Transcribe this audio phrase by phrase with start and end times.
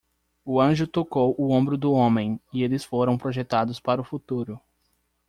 [0.43, 4.59] O anjo tocou o ombro do homem e eles foram projetados para o futuro.